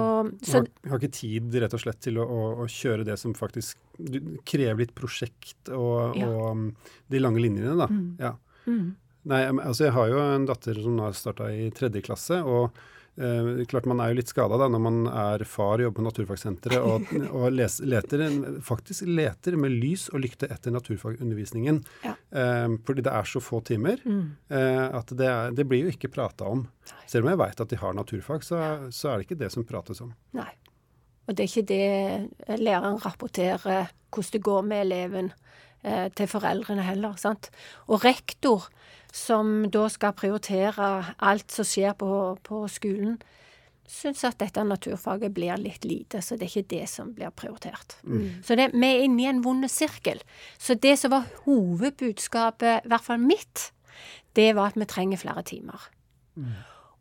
så 0.47 0.61
har, 0.61 0.67
har 0.87 1.01
ikke 1.01 1.11
tid 1.11 1.55
rett 1.59 1.73
og 1.75 1.81
slett 1.83 1.99
til 2.05 2.21
å, 2.21 2.23
å, 2.23 2.43
å 2.63 2.67
kjøre 2.71 3.03
det 3.03 3.17
som 3.19 3.33
faktisk 3.35 3.75
du, 3.99 4.21
krever 4.47 4.85
litt 4.85 4.93
prosjekt 4.95 5.67
og, 5.75 6.15
Ja. 6.15 6.29
og 6.29 6.45
um, 6.55 6.69
de 7.11 7.19
lange 7.19 7.43
linjene, 7.43 7.75
da. 7.75 7.89
Ja. 8.23 8.31
mm. 8.69 8.85
Nei, 9.27 9.41
altså 9.59 9.89
jeg 9.89 9.95
har 9.97 10.07
jo 10.07 10.21
en 10.23 10.45
datter 10.47 10.77
som 10.79 11.01
har 11.03 11.17
starta 11.19 11.49
i 11.51 11.67
tredje 11.75 11.99
klasse. 12.05 12.39
og 12.47 12.77
eh, 13.17 13.65
klart 13.69 13.87
Man 13.89 14.01
er 14.03 14.11
jo 14.11 14.19
litt 14.19 14.31
skada 14.31 14.57
når 14.69 14.81
man 14.81 14.99
er 15.09 15.43
far 15.49 15.77
og 15.77 15.85
jobber 15.87 15.99
på 15.99 16.05
Naturfagsenteret 16.07 16.83
og, 16.83 17.09
og 17.37 17.47
les, 17.55 17.79
leter, 17.81 18.23
faktisk 18.65 19.07
leter 19.09 19.57
med 19.59 19.75
lys 19.75 20.07
og 20.13 20.23
lykte 20.25 20.49
etter 20.53 20.73
naturfagundervisningen. 20.75 21.81
Ja. 22.05 22.15
Eh, 22.31 22.67
fordi 22.87 23.05
det 23.07 23.13
er 23.13 23.29
så 23.29 23.41
få 23.43 23.61
timer 23.67 24.01
eh, 24.05 24.85
at 24.87 25.11
det, 25.13 25.27
er, 25.27 25.57
det 25.57 25.67
blir 25.69 25.87
jo 25.87 25.95
ikke 25.95 26.13
prata 26.13 26.49
om. 26.49 26.67
Selv 27.07 27.25
om 27.25 27.33
jeg 27.33 27.41
veit 27.41 27.65
at 27.65 27.73
de 27.73 27.81
har 27.81 27.97
naturfag, 27.97 28.45
så, 28.45 28.63
så 28.93 29.11
er 29.11 29.17
det 29.17 29.27
ikke 29.27 29.41
det 29.43 29.51
som 29.53 29.67
prates 29.67 30.01
om. 30.03 30.13
Nei. 30.37 30.49
Og 31.27 31.35
det 31.35 31.43
er 31.43 31.49
ikke 31.51 31.67
det 31.67 32.59
læreren 32.61 33.01
rapporterer 33.03 33.91
hvordan 34.07 34.31
det 34.31 34.43
går 34.45 34.61
med 34.63 34.85
eleven 34.85 35.31
eh, 35.83 36.07
til 36.15 36.29
foreldrene 36.31 36.85
heller. 36.85 37.17
sant? 37.17 37.49
Og 37.87 38.03
rektor, 38.05 38.69
som 39.13 39.69
da 39.71 39.87
skal 39.89 40.13
prioritere 40.13 41.15
alt 41.17 41.51
som 41.51 41.65
skjer 41.65 41.95
på, 41.97 42.37
på 42.43 42.63
skolen, 42.71 43.17
syns 43.87 44.25
at 44.27 44.35
dette 44.41 44.63
naturfaget 44.67 45.31
blir 45.33 45.55
litt 45.61 45.85
lite, 45.87 46.19
så 46.21 46.35
det 46.35 46.49
er 46.49 46.51
ikke 46.51 46.71
det 46.75 46.89
som 46.91 47.13
blir 47.15 47.31
prioritert. 47.31 47.95
Så 48.43 48.57
det, 48.59 48.73
vi 48.75 48.87
er 48.87 49.05
inne 49.05 49.23
i 49.23 49.29
en 49.31 49.39
vond 49.45 49.63
sirkel. 49.71 50.19
Så 50.59 50.75
det 50.75 50.97
som 50.99 51.13
var 51.15 51.29
hovedbudskapet, 51.45 52.83
i 52.83 52.91
hvert 52.91 53.05
fall 53.05 53.23
mitt, 53.23 53.69
det 54.35 54.51
var 54.57 54.73
at 54.73 54.79
vi 54.79 54.85
trenger 54.91 55.21
flere 55.23 55.43
timer. 55.47 55.87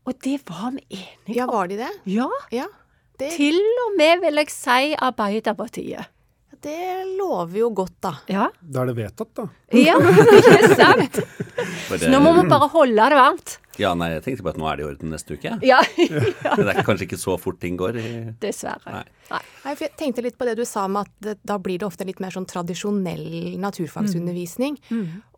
Og 0.07 0.15
det 0.23 0.39
var 0.47 0.71
vi 0.77 0.85
enige 1.03 1.35
ja, 1.41 1.47
var 1.51 1.67
de 1.67 1.81
det? 1.83 1.91
Ja. 2.07 2.31
Ja. 2.55 2.71
Det, 3.19 3.33
Til 3.35 3.57
og 3.59 3.97
med, 3.99 4.21
vil 4.23 4.39
jeg 4.45 4.53
si, 4.53 4.95
Arbeiderpartiet. 5.03 6.13
Det 6.67 7.17
lover 7.17 7.61
jo 7.63 7.69
godt, 7.79 7.95
da. 8.05 8.11
Ja, 8.31 8.49
Da 8.61 8.83
er 8.83 8.91
det 8.91 8.97
vedtatt, 8.99 9.31
da. 9.39 9.47
ja 9.77 9.95
ikke 10.39 10.75
sant? 10.77 11.21
det... 11.23 12.11
Nå 12.13 12.19
må 12.25 12.33
vi 12.41 12.45
bare 12.51 12.69
holde 12.75 13.07
det 13.13 13.19
varmt. 13.21 13.55
Ja, 13.77 13.91
nei, 13.99 14.09
jeg 14.15 14.23
tenkte 14.25 14.45
bare 14.47 14.55
at 14.57 14.61
nå 14.63 14.69
er 14.71 14.79
det 14.81 14.85
i 14.85 14.89
orden 14.89 15.11
neste 15.13 15.37
uke. 15.37 15.51
Ja, 15.69 15.79
Det 15.99 16.65
er 16.73 16.79
kanskje 16.87 17.05
ikke 17.11 17.19
så 17.21 17.35
fort 17.41 17.59
ting 17.61 17.77
går. 17.77 17.99
i- 18.01 18.13
dessverre. 18.41 18.89
Nei. 18.95 19.03
Nei. 19.31 19.41
Nei, 19.67 19.75
for 19.77 19.85
jeg 19.85 19.93
tenkte 20.01 20.25
litt 20.25 20.39
på 20.41 20.47
det 20.49 20.55
du 20.57 20.65
sa 20.69 20.87
med 20.89 21.05
at 21.05 21.13
det, 21.27 21.35
da 21.45 21.59
blir 21.61 21.79
det 21.83 21.87
ofte 21.89 22.07
litt 22.09 22.21
mer 22.25 22.33
sånn 22.33 22.47
tradisjonell 22.49 23.59
naturfagsundervisning. 23.61 24.79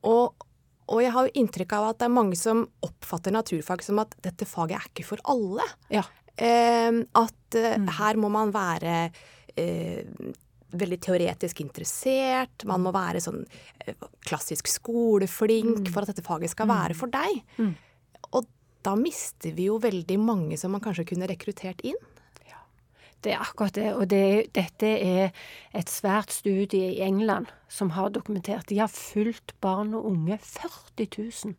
Og, 0.06 0.46
og 0.88 1.02
jeg 1.02 1.12
har 1.16 1.26
jo 1.28 1.34
inntrykk 1.42 1.74
av 1.80 1.88
at 1.90 1.98
det 2.00 2.06
er 2.08 2.14
mange 2.14 2.38
som 2.38 2.62
oppfatter 2.86 3.34
naturfag 3.34 3.82
som 3.84 3.98
at 4.04 4.14
dette 4.24 4.46
faget 4.48 4.78
er 4.78 4.86
ikke 4.92 5.08
for 5.10 5.24
alle. 5.34 5.66
Ja. 5.92 6.04
Eh, 6.38 7.02
at 7.18 7.58
eh, 7.58 7.74
her 7.98 8.20
må 8.22 8.30
man 8.30 8.54
være 8.54 9.08
eh, 9.58 10.04
veldig 10.72 10.98
teoretisk 11.00 11.62
interessert, 11.64 12.66
man 12.68 12.82
må 12.84 12.92
være 12.94 13.22
sånn 13.24 13.40
eh, 13.84 13.94
klassisk 14.28 14.68
skoleflink 14.68 15.88
for 15.92 16.04
at 16.04 16.12
dette 16.12 16.26
faget 16.26 16.52
skal 16.52 16.68
være 16.70 16.96
for 16.98 17.12
deg. 17.12 17.42
Og 18.36 18.46
da 18.84 18.94
mister 18.98 19.54
vi 19.56 19.70
jo 19.70 19.80
veldig 19.82 20.18
mange 20.20 20.58
som 20.60 20.74
man 20.74 20.84
kanskje 20.84 21.08
kunne 21.12 21.28
rekruttert 21.30 21.82
inn. 21.86 21.98
Det 23.24 23.32
er 23.34 23.42
akkurat 23.42 23.74
det. 23.74 23.88
Og 23.98 24.06
det, 24.10 24.54
dette 24.54 24.86
er 24.86 25.32
et 25.74 25.90
svært 25.90 26.32
studie 26.34 26.92
i 26.94 27.00
England 27.02 27.50
som 27.68 27.90
har 27.96 28.12
dokumentert. 28.14 28.68
De 28.70 28.78
har 28.78 28.92
fulgt 28.92 29.56
barn 29.60 29.94
og 29.98 30.06
unge 30.12 30.38
40 30.42 31.08
000. 31.18 31.56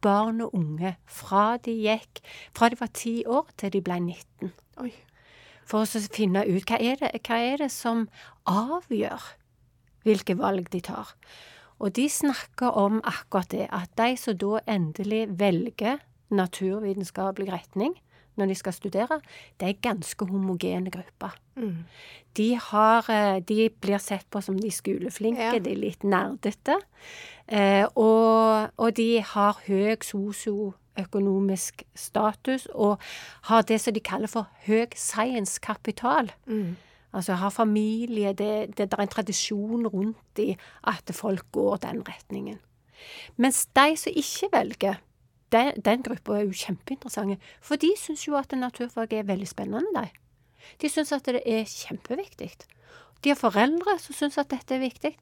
Barn 0.00 0.40
og 0.44 0.54
unge 0.54 0.94
fra 1.10 1.56
de 1.58 1.72
gikk 1.74 2.20
Fra 2.54 2.68
de 2.70 2.76
var 2.78 2.90
ti 2.94 3.24
år 3.26 3.48
til 3.58 3.72
de 3.74 3.80
ble 3.82 3.96
19. 3.98 4.52
Oi. 4.84 4.92
For 5.68 5.84
å 5.84 6.02
finne 6.14 6.46
ut 6.48 6.64
hva 6.70 6.80
er, 6.80 6.96
det, 7.00 7.12
hva 7.28 7.38
er 7.44 7.62
det 7.64 7.70
som 7.74 8.06
avgjør 8.48 9.34
hvilke 10.06 10.38
valg 10.38 10.70
de 10.72 10.80
tar. 10.88 11.12
Og 11.78 11.92
de 11.94 12.08
snakker 12.10 12.74
om 12.80 13.00
akkurat 13.06 13.50
det, 13.52 13.66
at 13.70 13.92
de 14.00 14.14
som 14.18 14.36
da 14.40 14.62
endelig 14.66 15.26
velger 15.38 16.00
naturvitenskapelig 16.34 17.52
retning 17.52 17.94
når 18.38 18.52
de 18.52 18.54
skal 18.54 18.74
studere, 18.74 19.18
det 19.58 19.66
er 19.68 19.80
ganske 19.82 20.26
homogene 20.30 20.92
grupper. 20.94 21.34
Mm. 21.58 21.84
De, 22.38 22.48
har, 22.68 23.08
eh, 23.10 23.40
de 23.42 23.66
blir 23.82 23.98
sett 23.98 24.28
på 24.30 24.42
som 24.42 24.58
de 24.58 24.70
skoleflinke, 24.70 25.42
Ja. 25.42 25.58
de 25.58 25.72
er 25.72 25.80
litt 25.80 26.04
nerdete. 26.06 26.76
Eh, 27.48 27.84
og, 27.96 28.70
og 28.78 28.94
de 28.94 29.20
har 29.26 29.58
høy 29.66 29.96
sosioøkonomisk 30.98 31.82
status 31.94 32.66
og 32.74 32.98
har 33.42 33.62
det 33.62 33.80
som 33.80 33.94
de 33.94 34.00
kaller 34.00 34.28
for 34.28 34.48
høy 34.66 34.86
science-kapital. 34.94 36.32
Mm. 36.46 36.76
Altså 37.12 37.34
har 37.34 37.50
familie, 37.50 38.32
det, 38.32 38.76
det, 38.76 38.90
det 38.90 38.98
er 38.98 39.02
en 39.02 39.08
tradisjon 39.08 39.86
rundt 39.86 40.38
i 40.38 40.56
at 40.84 41.10
folk 41.12 41.44
går 41.52 41.76
den 41.76 42.02
retningen. 42.08 42.58
Mens 43.36 43.66
de 43.66 43.96
som 43.96 44.12
ikke 44.14 44.48
velger, 44.52 44.94
den, 45.52 45.72
den 45.84 46.02
gruppa 46.02 46.36
er 46.36 46.44
jo 46.44 46.52
kjempeinteressante. 46.52 47.38
For 47.62 47.76
de 47.76 47.92
syns 47.96 48.26
jo 48.28 48.36
at 48.36 48.52
naturfag 48.52 49.12
er 49.12 49.22
veldig 49.22 49.48
spennende, 49.48 49.88
de. 49.94 50.08
De 50.82 50.88
syns 50.88 51.12
at 51.12 51.24
det 51.24 51.42
er 51.46 51.64
kjempeviktig. 51.64 52.50
De 53.24 53.30
har 53.30 53.36
foreldre 53.36 53.98
som 53.98 54.14
syns 54.14 54.38
at 54.38 54.50
dette 54.50 54.74
er 54.74 54.82
viktig, 54.82 55.14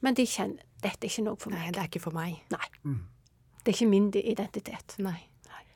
men 0.00 0.14
de 0.14 0.26
kjenner 0.26 0.64
dette 0.82 1.06
er 1.06 1.10
ikke 1.10 1.24
noe 1.26 1.38
for 1.38 1.50
meg. 1.50 1.62
Nei, 1.62 1.70
det 1.74 1.80
er 1.82 1.88
ikke 1.90 2.02
for 2.02 2.14
meg. 2.14 2.42
Nei. 2.54 2.66
Det 3.62 3.72
er 3.72 3.76
ikke 3.76 3.90
min 3.90 4.12
identitet. 4.14 4.96
Nei. 5.02 5.18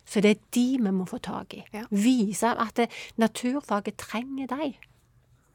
Så 0.05 0.21
det 0.21 0.31
er 0.35 0.41
de 0.55 0.65
vi 0.83 0.93
må 0.93 1.07
få 1.09 1.21
tak 1.23 1.55
i. 1.57 1.63
Ja. 1.75 1.85
Vise 1.91 2.53
at 2.59 2.77
det, 2.81 2.89
naturfaget 3.21 4.01
trenger 4.03 4.51
deg. 4.51 4.81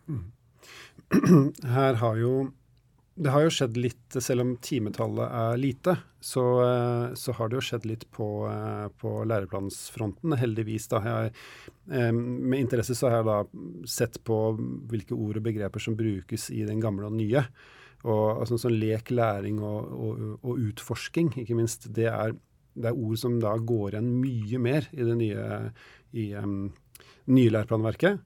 Her 1.77 1.99
har 2.01 2.15
jo 2.21 2.31
Det 3.17 3.31
har 3.33 3.47
jo 3.47 3.51
skjedd 3.53 3.77
litt, 3.81 4.17
selv 4.21 4.43
om 4.43 4.51
timetallet 4.61 5.25
er 5.25 5.55
lite, 5.57 5.95
så, 6.21 6.43
eh, 6.61 7.15
så 7.17 7.33
har 7.33 7.49
det 7.49 7.57
jo 7.57 7.63
skjedd 7.65 7.87
litt 7.89 8.03
på, 8.13 8.27
eh, 8.45 8.91
på 9.01 9.13
læreplansfronten, 9.25 10.35
heldigvis. 10.37 10.85
da. 10.91 10.99
Jeg, 11.01 11.31
eh, 11.89 12.11
med 12.11 12.59
interesse 12.59 12.93
så 12.93 13.09
har 13.09 13.23
jeg 13.23 13.25
da 13.25 13.39
sett 13.89 14.23
på 14.23 14.37
hvilke 14.85 15.17
ord 15.17 15.41
og 15.41 15.47
begreper 15.49 15.81
som 15.81 15.97
brukes 15.97 16.51
i 16.53 16.61
den 16.69 16.79
gamle 16.79 17.09
og 17.09 17.17
nye. 17.17 17.41
Og 18.05 18.41
altså, 18.43 18.59
sånn 18.61 18.77
lek, 18.77 19.09
læring 19.11 19.61
og, 19.65 19.93
og, 19.93 20.25
og 20.45 20.59
utforsking, 20.69 21.31
ikke 21.41 21.57
minst, 21.57 21.89
det 21.95 22.05
er, 22.11 22.35
det 22.77 22.91
er 22.91 22.99
ord 22.99 23.17
som 23.19 23.39
da 23.41 23.55
går 23.57 23.95
igjen 23.95 24.11
mye 24.21 24.61
mer 24.61 24.89
i 24.93 25.07
det 25.07 25.15
nye, 25.17 25.47
i, 26.13 26.29
um, 26.37 26.69
nye 27.33 27.53
læreplanverket. 27.55 28.21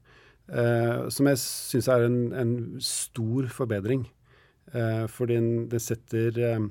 Uh, 0.52 1.08
som 1.14 1.30
jeg 1.30 1.40
syns 1.40 1.88
er 1.88 2.06
en, 2.10 2.20
en 2.36 2.54
stor 2.84 3.48
forbedring. 3.54 4.04
Uh, 4.76 5.08
fordi 5.12 5.40
det 5.72 5.82
setter 5.84 6.38
uh, 6.44 6.68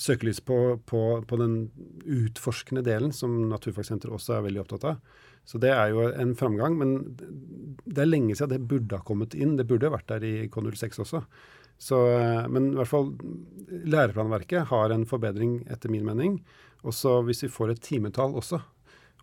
søkelys 0.00 0.40
på, 0.42 0.58
på, 0.86 1.02
på 1.26 1.38
den 1.38 1.58
utforskende 2.06 2.84
delen, 2.86 3.12
som 3.14 3.48
Naturfagsenteret 3.50 4.14
også 4.14 4.38
er 4.38 4.46
veldig 4.48 4.62
opptatt 4.62 4.88
av. 4.94 5.20
Så 5.44 5.60
det 5.60 5.74
er 5.74 5.90
jo 5.92 6.06
en 6.08 6.32
framgang. 6.38 6.78
Men 6.80 6.94
det 7.84 8.02
er 8.02 8.10
lenge 8.10 8.36
siden 8.36 8.54
det 8.54 8.68
burde 8.70 8.98
ha 8.98 9.06
kommet 9.06 9.36
inn. 9.36 9.58
Det 9.58 9.68
burde 9.68 9.92
vært 9.92 10.08
der 10.10 10.24
i 10.26 10.34
K06 10.52 11.02
også. 11.04 11.24
Så, 11.78 11.98
eh, 12.16 12.44
men 12.48 12.72
i 12.72 12.78
hvert 12.78 12.90
fall 12.90 13.10
læreplanverket 13.84 14.70
har 14.70 14.94
en 14.94 15.06
forbedring, 15.08 15.62
etter 15.70 15.92
min 15.92 16.06
mening. 16.06 16.38
Også 16.84 17.22
hvis 17.26 17.44
vi 17.46 17.52
får 17.52 17.74
et 17.74 17.82
timetall 17.84 18.36
også, 18.38 18.60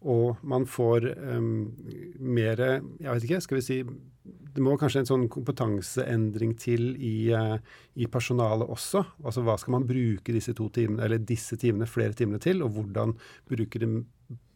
og 0.01 0.39
man 0.41 0.63
får 0.65 1.05
um, 1.38 1.75
mer 2.17 2.58
Jeg 2.58 3.05
vet 3.05 3.25
ikke, 3.27 3.41
skal 3.46 3.60
vi 3.60 3.62
si 3.62 3.75
Det 3.86 4.63
må 4.65 4.74
kanskje 4.74 5.03
en 5.03 5.10
sånn 5.12 5.25
kompetanseendring 5.29 6.55
til 6.58 6.96
i, 6.98 7.29
uh, 7.29 7.60
i 7.93 8.08
personalet 8.10 8.65
også. 8.65 9.03
Altså 9.22 9.43
hva 9.46 9.60
skal 9.62 9.77
man 9.77 9.86
bruke 9.86 10.34
disse 10.34 10.55
to 10.58 10.72
timene, 10.74 11.05
eller 11.05 11.22
disse 11.22 11.58
timene, 11.62 11.89
flere 11.89 12.17
timene 12.17 12.41
til, 12.41 12.65
og 12.65 12.74
hvordan 12.75 13.13
bruke 13.48 13.81
dem 13.81 14.01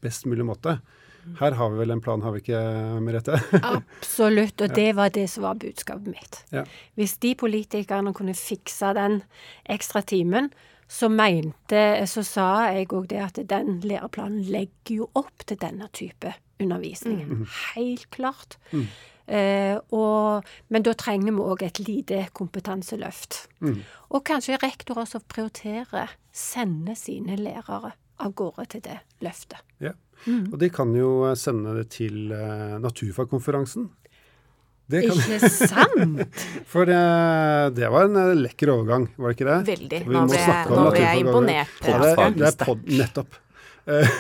best 0.02 0.26
mulig 0.26 0.50
måte. 0.50 0.80
Her 1.40 1.56
har 1.58 1.72
vi 1.74 1.80
vel 1.82 1.96
en 1.96 2.02
plan, 2.02 2.22
har 2.22 2.36
vi 2.36 2.44
ikke, 2.44 2.60
Merete? 3.04 3.40
Absolutt, 3.78 4.62
og 4.62 4.76
det 4.76 4.92
var 4.98 5.10
det 5.16 5.26
som 5.32 5.48
var 5.48 5.58
budskapet 5.62 6.12
mitt. 6.12 6.40
Ja. 6.54 6.64
Hvis 7.00 7.18
de 7.24 7.34
politikerne 7.40 8.14
kunne 8.16 8.36
fikse 8.38 8.94
den 8.98 9.22
ekstra 9.66 10.04
timen, 10.06 10.52
så 10.88 11.10
mente, 11.10 11.82
så 12.06 12.22
sa 12.24 12.48
jeg 12.76 12.92
òg 12.94 13.08
det 13.10 13.22
at 13.24 13.40
den 13.50 13.80
læreplanen 13.82 14.44
legger 14.54 15.00
jo 15.02 15.10
opp 15.18 15.48
til 15.50 15.58
denne 15.62 15.90
type 15.98 16.36
undervisning. 16.62 17.48
Helt 17.74 18.06
klart. 18.14 18.60
Eh, 19.26 19.74
og, 19.98 20.46
men 20.70 20.86
da 20.86 20.94
trenger 20.94 21.34
vi 21.34 21.42
òg 21.42 21.66
et 21.66 21.82
lite 21.82 22.28
kompetanseløft. 22.38 23.48
Og 24.14 24.22
kanskje 24.30 24.62
rektorer 24.62 25.10
som 25.10 25.26
prioriterer, 25.28 26.14
sender 26.32 26.94
sine 27.00 27.36
lærere 27.40 27.96
av 28.22 28.34
gårde 28.38 28.66
til 28.76 28.86
det 28.86 29.00
løftet. 29.26 29.60
Ja. 30.26 30.40
Og 30.52 30.58
de 30.62 30.72
kan 30.74 30.92
jo 30.98 31.12
sende 31.38 31.76
det 31.78 31.90
til 31.96 32.34
uh, 32.34 32.76
naturfagkonferansen. 32.82 33.90
Det 34.86 35.02
kan, 35.08 35.18
Ikke 35.18 35.50
sant? 35.50 36.44
for 36.72 36.86
det, 36.86 37.00
det 37.78 37.88
var 37.90 38.06
en 38.06 38.20
eh, 38.22 38.36
lekker 38.38 38.70
overgang, 38.70 39.08
var 39.18 39.32
det 39.32 39.38
ikke 39.40 39.48
det? 39.48 39.58
Veldig. 39.72 40.02
Vi 40.06 40.14
Nå 40.14 40.22
må 40.28 40.36
ble, 40.36 40.60
nå 40.70 40.84
ble 40.94 41.02
jeg 41.02 41.24
imponert. 41.24 41.74
Ja, 41.82 41.98
det, 42.04 42.12
Asgeir. 42.12 42.36
det 42.38 42.48
er 42.52 42.60
pod, 42.62 42.84
nettopp. 43.02 43.40
Eh, 43.86 44.14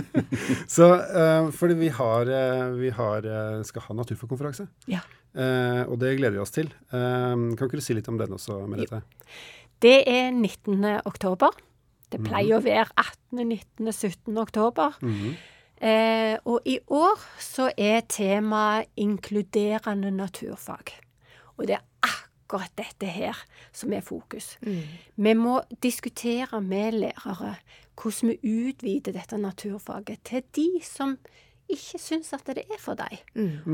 så 0.76 0.90
uh, 1.00 1.48
fordi 1.56 1.78
vi 1.80 1.88
har, 1.92 2.28
eh, 2.28 2.66
vi 2.76 2.92
har 2.96 3.28
eh, 3.28 3.62
skal 3.68 3.88
ha 3.88 3.98
naturfagkonferanse, 4.02 4.68
Ja. 4.92 5.04
Uh, 5.34 5.82
og 5.90 5.96
det 5.98 6.12
gleder 6.20 6.36
vi 6.36 6.44
oss 6.44 6.52
til. 6.54 6.68
Uh, 6.92 7.56
kan 7.56 7.66
ikke 7.66 7.80
du 7.80 7.84
si 7.84 7.96
litt 7.96 8.08
om 8.12 8.20
den 8.20 8.36
også, 8.36 8.60
Merete? 8.70 9.00
Det 9.82 10.02
er 10.06 10.28
19. 10.30 10.84
oktober. 11.08 11.56
Det 12.12 12.20
pleier 12.24 12.58
å 12.58 12.64
være 12.64 12.90
18., 12.96 13.42
19., 13.42 13.92
17. 13.92 14.38
oktober. 14.38 14.98
Eh, 15.84 16.36
og 16.44 16.60
i 16.70 16.78
år 16.86 17.22
så 17.42 17.70
er 17.76 18.04
temaet 18.08 18.92
inkluderende 18.96 20.10
naturfag. 20.14 20.94
Og 21.56 21.66
det 21.68 21.78
er 21.78 21.84
akkurat 22.06 22.70
dette 22.78 23.06
her 23.10 23.38
som 23.72 23.92
er 23.92 24.04
fokus. 24.04 24.54
Vi 25.16 25.34
må 25.34 25.60
diskutere 25.82 26.60
med 26.60 27.00
lærere 27.02 27.56
hvordan 27.94 28.30
vi 28.30 28.68
utvider 28.68 29.12
dette 29.14 29.38
naturfaget 29.38 30.22
til 30.24 30.42
de 30.56 30.68
som 30.82 31.16
ikke 31.70 31.98
syns 31.98 32.32
at 32.36 32.46
det 32.46 32.64
er 32.68 32.80
for 32.80 32.94
dem. 32.94 33.18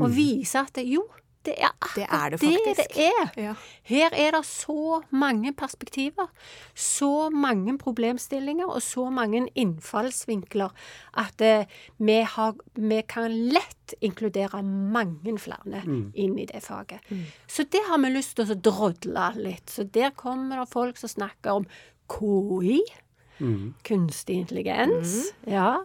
Og 0.01 0.15
vise 0.15 0.59
at 0.59 0.71
det, 0.75 0.85
jo, 0.87 1.05
det 1.45 1.55
er 1.57 1.73
Det 1.95 2.05
er 2.05 2.29
det 2.29 2.39
det 2.41 2.75
det 2.77 3.05
er. 3.07 3.29
Ja. 3.37 3.53
Her 3.83 4.13
er 4.13 4.31
det 4.35 4.45
så 4.45 5.01
mange 5.09 5.53
perspektiver, 5.53 6.29
så 6.75 7.29
mange 7.29 7.77
problemstillinger 7.81 8.69
og 8.69 8.81
så 8.81 9.09
mange 9.09 9.47
innfallsvinkler 9.55 10.69
at 11.17 11.41
eh, 11.41 11.65
vi, 11.97 12.21
har, 12.21 12.55
vi 12.75 13.01
kan 13.07 13.31
lett 13.31 13.95
inkludere 14.01 14.61
mange 14.63 15.37
flere 15.41 15.81
inn 16.13 16.37
i 16.39 16.45
det 16.45 16.61
faget. 16.63 17.01
Så 17.47 17.63
det 17.63 17.81
har 17.89 17.99
vi 17.99 18.13
lyst 18.13 18.37
til 18.37 18.51
å 18.51 18.55
drodle 18.55 19.31
litt. 19.35 19.69
Så 19.69 19.83
der 19.83 20.13
kommer 20.15 20.61
det 20.61 20.69
folk 20.71 20.97
som 21.01 21.09
snakker 21.11 21.61
om 21.61 21.67
KI, 22.11 22.81
kunstig 23.83 24.35
intelligens. 24.43 25.33
ja. 25.47 25.81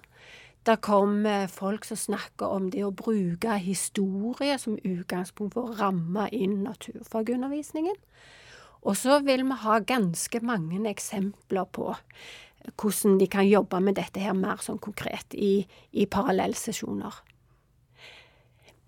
Det 0.66 0.80
kommer 0.82 1.46
folk 1.46 1.84
som 1.86 1.98
snakker 1.98 2.50
om 2.50 2.70
det 2.74 2.82
å 2.82 2.94
bruke 2.94 3.54
historie 3.62 4.56
som 4.58 4.80
utgangspunkt 4.82 5.54
for 5.54 5.70
å 5.70 5.76
ramme 5.78 6.26
inn 6.34 6.64
naturfagundervisningen. 6.64 7.94
Og 8.86 8.98
så 8.98 9.20
vil 9.26 9.44
vi 9.46 9.60
ha 9.62 9.78
ganske 9.78 10.40
mange 10.42 10.82
eksempler 10.90 11.70
på 11.70 11.92
hvordan 12.74 13.18
de 13.20 13.28
kan 13.30 13.46
jobbe 13.46 13.78
med 13.80 13.94
dette 13.98 14.22
her 14.22 14.34
mer 14.34 14.58
sånn 14.62 14.82
konkret 14.82 15.34
i, 15.38 15.66
i 15.94 16.06
parallellsesjoner. 16.10 17.22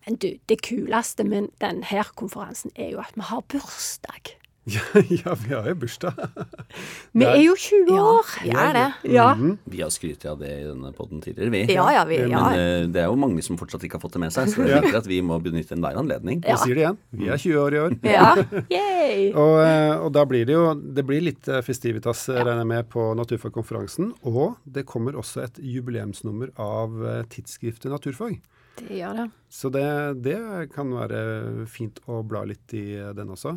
Men 0.07 0.19
du, 0.19 0.29
det 0.51 0.63
kuleste 0.65 1.23
med 1.29 1.51
denne 1.63 2.05
konferansen 2.19 2.73
er 2.75 2.95
jo 2.95 3.03
at 3.03 3.15
vi 3.15 3.27
har 3.29 3.47
bursdag. 3.53 4.35
Ja, 4.69 4.83
ja, 5.25 5.35
vi 5.41 5.55
har 5.55 5.67
jo 5.71 5.75
bursdag. 5.81 6.19
Vi 7.19 7.25
er 7.25 7.39
jo 7.41 7.55
20 7.57 7.89
Ja, 7.95 8.03
år! 8.05 8.33
vi 8.43 8.51
er 8.53 8.73
det. 8.77 8.87
Ja. 9.15 9.27
Vi 9.65 9.81
har 9.81 9.91
skrytt 9.95 10.27
av 10.29 10.39
det 10.43 10.51
i 10.61 10.65
denne 10.67 10.91
podden 10.97 11.23
tidligere, 11.25 11.51
vi. 11.55 11.61
Ja, 11.73 11.87
ja, 11.95 12.03
vi, 12.09 12.19
ja. 12.29 12.43
Men 12.51 12.59
eh, 12.59 12.83
det 12.93 13.01
er 13.03 13.07
jo 13.09 13.17
mange 13.19 13.43
som 13.47 13.57
fortsatt 13.59 13.87
ikke 13.87 13.97
har 13.97 14.03
fått 14.05 14.19
det 14.19 14.23
med 14.27 14.35
seg, 14.35 14.51
så 14.53 14.67
det 14.67 14.75
er 14.77 14.85
viktig 14.85 15.01
at 15.01 15.09
vi 15.09 15.21
må 15.25 15.39
benytte 15.43 15.75
enhver 15.77 15.97
anledning. 16.01 16.43
Jeg 16.45 16.61
sier 16.63 16.77
det 16.79 16.85
igjen. 16.85 16.99
Vi 17.23 17.31
er 17.33 17.41
20 17.41 17.63
år 17.63 17.77
i 17.79 17.81
år. 17.87 17.97
ja. 18.13 18.29
Yay. 18.77 19.31
Og, 19.33 19.55
eh, 19.65 19.95
og 20.05 20.13
da 20.19 20.27
blir 20.29 20.45
det 20.49 20.59
jo 20.59 20.67
det 20.77 21.07
blir 21.09 21.25
litt 21.25 21.49
eh, 21.49 21.63
festivitas, 21.65 22.27
regner 22.29 22.61
jeg 22.63 22.71
med, 22.75 22.91
på 22.93 23.09
Naturfagkonferansen. 23.19 24.13
Og 24.29 24.59
det 24.69 24.85
kommer 24.91 25.17
også 25.19 25.47
et 25.47 25.59
jubileumsnummer 25.65 26.53
av 26.61 26.95
tidsskriftet 27.33 27.91
Naturfag. 27.95 28.37
Det 28.79 29.01
gjør 29.01 29.17
det. 29.25 29.27
Så 29.51 29.73
det, 29.75 29.87
det 30.23 30.37
kan 30.77 30.93
være 30.95 31.67
fint 31.73 31.99
å 32.07 32.21
bla 32.27 32.45
litt 32.47 32.77
i 32.79 32.85
den 33.17 33.33
også. 33.35 33.57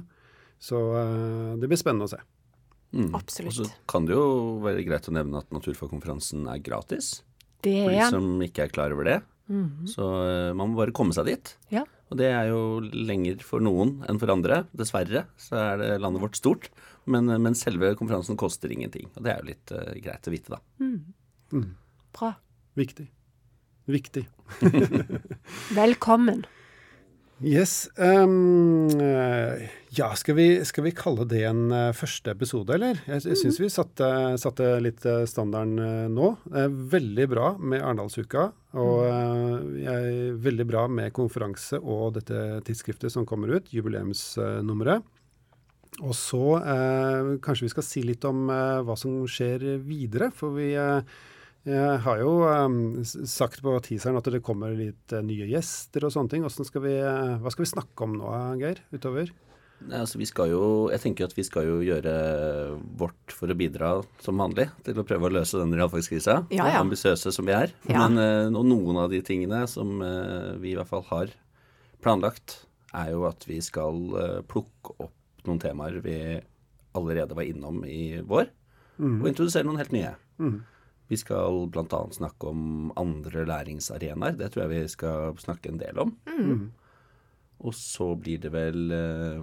Så 0.62 0.78
eh, 1.00 1.58
det 1.60 1.70
blir 1.70 1.80
spennende 1.80 2.08
å 2.08 2.12
se. 2.12 2.22
Mm. 2.92 3.12
Absolutt. 3.18 3.50
Og 3.50 3.58
så 3.58 3.68
kan 3.90 4.08
det 4.08 4.16
jo 4.18 4.26
være 4.64 4.86
greit 4.86 5.08
å 5.10 5.16
nevne 5.16 5.42
at 5.42 5.52
Naturfagkonferansen 5.56 6.46
er 6.52 6.64
gratis. 6.64 7.22
Det 7.66 7.78
er 7.82 7.88
For 7.88 7.98
de 7.98 8.10
som 8.18 8.46
ikke 8.46 8.68
er 8.68 8.74
klar 8.74 8.96
over 8.96 9.08
det. 9.08 9.20
Så 9.90 10.06
eh, 10.24 10.54
man 10.56 10.72
må 10.72 10.80
bare 10.80 10.94
komme 10.96 11.16
seg 11.16 11.28
dit. 11.28 11.54
Ja. 11.74 11.84
Og 12.12 12.20
det 12.20 12.30
er 12.32 12.52
jo 12.52 12.80
lenger 12.82 13.42
for 13.46 13.64
noen 13.64 13.98
enn 14.10 14.20
for 14.22 14.32
andre. 14.34 14.64
Dessverre 14.78 15.26
så 15.40 15.58
er 15.60 15.82
det 15.82 15.90
landet 16.04 16.24
vårt 16.24 16.40
stort. 16.40 16.70
Men, 17.10 17.32
men 17.42 17.58
selve 17.58 17.94
konferansen 18.00 18.40
koster 18.40 18.72
ingenting. 18.72 19.10
Og 19.16 19.26
det 19.26 19.34
er 19.34 19.42
jo 19.42 19.50
litt 19.50 19.74
uh, 19.74 19.92
greit 20.04 20.28
å 20.28 20.34
vite, 20.34 20.58
da. 20.58 20.60
Mm. 20.84 21.70
Bra. 22.16 22.34
Viktig. 22.80 23.08
Viktig. 23.92 24.26
Velkommen. 25.82 26.46
Yes. 27.42 27.90
Um, 27.98 28.90
ja, 29.90 30.12
skal 30.16 30.36
vi, 30.38 30.46
skal 30.66 30.86
vi, 30.86 30.92
kalle 30.94 31.26
det 31.26 31.42
en 31.50 31.72
uh, 31.74 31.94
første 31.98 32.36
episode, 32.36 32.70
eller? 32.76 33.00
Jeg, 33.08 33.24
jeg 33.32 33.40
syns 33.40 33.58
vi 33.58 33.70
satte, 33.74 34.10
satte 34.42 34.68
litt 34.84 35.02
uh, 35.10 35.24
standarden 35.26 36.14
nå. 36.14 36.30
veldig 36.94 37.26
bra 37.32 37.48
med 37.58 37.82
Arendalsuka. 37.82 38.52
Og 38.78 39.80
jeg, 39.82 40.36
veldig 40.40 40.68
bra 40.70 40.86
med 40.88 41.12
konferanse 41.18 41.82
og 41.82 42.14
dette 42.20 42.62
tidsskriftet 42.68 43.12
som 43.12 43.26
kommer 43.28 43.58
ut, 43.58 43.74
jubileumsnummeret. 43.74 45.02
Og 46.06 46.14
så 46.16 46.46
kanskje 47.44 47.66
vi 47.66 47.74
skal 47.74 47.84
si 47.84 48.06
litt 48.08 48.24
om 48.26 48.46
hva 48.48 48.96
som 48.96 49.18
skjer 49.28 49.66
videre. 49.84 50.30
For 50.32 50.56
vi 50.56 50.72
jeg 51.68 51.98
har 52.02 52.18
jo 52.24 52.32
um, 52.42 53.04
sagt 53.06 53.62
på 53.62 53.76
teaseren 53.86 54.18
at 54.18 54.28
det 54.34 54.42
kommer 54.42 54.74
litt 54.74 55.14
uh, 55.14 55.22
nye 55.22 55.46
gjester 55.46 56.08
og 56.08 56.14
sånne 56.14 56.34
ting. 56.34 56.46
Skal 56.50 56.82
vi, 56.88 56.96
uh, 56.98 57.38
hva 57.38 57.54
skal 57.54 57.68
vi 57.68 57.70
snakke 57.70 58.06
om 58.08 58.16
nå, 58.18 58.32
Geir, 58.58 58.82
utover? 58.96 59.30
Nei, 59.82 60.00
altså 60.00 60.18
vi 60.22 60.28
skal 60.30 60.50
jo, 60.50 60.64
jeg 60.94 61.02
tenker 61.04 61.30
at 61.30 61.36
vi 61.38 61.46
skal 61.46 61.68
jo 61.70 61.78
gjøre 61.86 62.16
vårt 62.98 63.34
for 63.34 63.50
å 63.50 63.58
bidra 63.58 63.94
som 64.22 64.42
vanlig 64.42 64.68
til 64.86 65.02
å 65.02 65.06
prøve 65.06 65.30
å 65.30 65.36
løse 65.38 65.62
den 65.62 65.74
realfagskrisa. 65.78 66.40
Ja, 66.54 66.66
ja. 66.70 66.82
Ambisiøse 66.82 67.34
som 67.34 67.50
vi 67.50 67.56
er. 67.58 67.74
Ja. 67.90 68.08
Men 68.08 68.18
uh, 68.50 68.62
noen 68.66 68.98
av 69.02 69.14
de 69.14 69.22
tingene 69.26 69.64
som 69.70 70.02
vi 70.62 70.74
i 70.74 70.78
hvert 70.78 70.90
fall 70.90 71.06
har 71.12 71.34
planlagt, 72.02 72.64
er 72.98 73.14
jo 73.14 73.28
at 73.30 73.46
vi 73.48 73.62
skal 73.64 74.02
plukke 74.50 74.98
opp 74.98 75.46
noen 75.46 75.62
temaer 75.62 76.02
vi 76.04 76.18
allerede 76.98 77.38
var 77.38 77.46
innom 77.48 77.86
i 77.88 78.20
vår, 78.28 78.50
mm. 78.98 79.22
og 79.22 79.30
introdusere 79.30 79.66
noen 79.66 79.80
helt 79.80 79.94
nye. 79.96 80.12
Mm. 80.42 80.58
Vi 81.12 81.18
skal 81.20 81.66
bl.a. 81.68 82.02
snakke 82.16 82.52
om 82.54 82.92
andre 83.00 83.44
læringsarenaer. 83.50 84.38
Det 84.40 84.48
tror 84.54 84.64
jeg 84.64 84.72
vi 84.72 84.84
skal 84.94 85.34
snakke 85.42 85.74
en 85.74 85.82
del 85.82 85.98
om. 86.00 86.14
Mm. 86.32 86.70
Og 87.68 87.76
så 87.76 88.14
blir 88.16 88.40
det 88.42 88.54
vel 88.54 88.94
uh... 88.96 89.42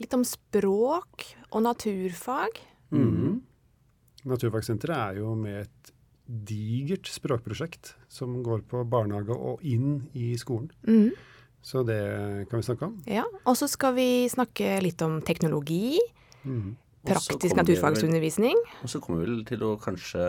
Litt 0.00 0.12
om 0.16 0.24
språk 0.24 1.24
og 1.50 1.64
naturfag. 1.64 2.60
Mm. 2.92 3.40
Naturfagsenteret 4.28 5.00
er 5.00 5.22
jo 5.22 5.32
med 5.40 5.62
et 5.62 5.92
digert 6.30 7.08
språkprosjekt 7.10 7.94
som 8.12 8.36
går 8.44 8.62
på 8.70 8.84
barnehage 8.88 9.34
og 9.34 9.64
inn 9.66 10.02
i 10.12 10.34
skolen. 10.40 10.68
Mm. 10.84 11.10
Så 11.64 11.82
det 11.84 12.00
kan 12.50 12.60
vi 12.60 12.66
snakke 12.68 12.88
om. 12.88 13.00
Ja, 13.08 13.24
Og 13.44 13.56
så 13.56 13.68
skal 13.68 13.96
vi 13.96 14.28
snakke 14.32 14.78
litt 14.84 15.00
om 15.04 15.20
teknologi. 15.24 15.98
Mm. 16.44 16.76
Praktisk 17.08 17.56
naturfagsundervisning. 17.56 18.56
Og 18.84 18.92
så 18.92 19.00
kommer 19.00 19.24
vi 19.24 19.30
vel 19.30 19.42
til 19.48 19.64
å 19.64 19.74
kanskje 19.80 20.24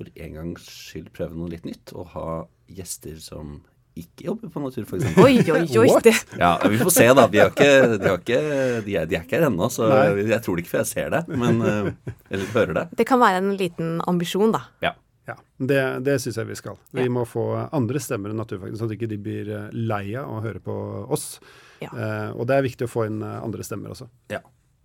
for 0.00 0.22
en 0.24 0.38
gangs 0.38 0.70
skyld 0.88 1.12
prøve 1.16 1.36
noe 1.36 1.52
litt 1.52 1.68
nytt 1.68 1.92
og 1.94 2.10
ha 2.14 2.30
gjester 2.70 3.18
som 3.22 3.60
ikke 3.98 4.24
jobber 4.28 4.52
på 4.54 4.62
Naturfagsenteret. 4.62 5.18
Oi, 5.20 5.42
oi, 5.50 5.82
oi. 5.82 6.12
Ja, 6.40 6.52
vi 6.70 6.78
får 6.80 6.92
se, 6.94 7.06
da. 7.16 7.26
De, 7.28 7.42
ikke, 7.42 7.68
de, 7.98 8.12
ikke, 8.14 8.40
de, 8.86 8.94
er, 8.96 9.08
de 9.10 9.18
er, 9.18 9.24
ikke 9.26 9.40
her 9.40 9.48
ennå, 9.50 9.68
så 9.72 9.88
Nei. 9.90 10.24
jeg 10.30 10.40
tror 10.46 10.56
det 10.56 10.64
ikke 10.64 10.72
før 10.76 10.84
jeg 10.84 10.90
ser 10.92 11.12
det. 11.16 11.22
Men, 11.28 11.60
eh, 11.66 12.12
eller 12.30 12.52
hører 12.54 12.76
det. 12.78 12.84
Det 13.02 13.06
kan 13.10 13.20
være 13.20 13.42
en 13.42 13.50
liten 13.60 13.98
ambisjon, 14.10 14.54
da. 14.56 14.64
Ja. 14.84 14.94
Ja, 15.28 15.36
Det, 15.58 15.80
det 16.06 16.16
syns 16.22 16.38
jeg 16.40 16.48
vi 16.48 16.56
skal. 16.58 16.78
Vi 16.96 17.04
ja. 17.04 17.10
må 17.12 17.26
få 17.28 17.44
andre 17.76 18.00
stemmer 18.02 18.32
enn 18.32 18.40
naturfagene, 18.40 18.78
sånn 18.78 18.88
at 18.88 18.94
de 18.94 18.98
ikke 18.98 19.20
blir 19.20 19.50
eh, 19.52 19.68
lei 19.76 20.04
av 20.18 20.30
å 20.32 20.40
høre 20.44 20.62
på 20.64 20.76
oss. 21.12 21.34
Ja. 21.82 21.90
Eh, 21.92 22.30
og 22.34 22.48
det 22.50 22.56
er 22.56 22.66
viktig 22.66 22.88
å 22.88 22.90
få 22.90 23.06
inn 23.10 23.20
eh, 23.26 23.36
andre 23.42 23.66
stemmer 23.66 23.94
også. 23.94 24.08
Ja. 24.32 24.40